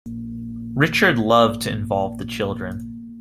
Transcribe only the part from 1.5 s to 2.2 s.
to involve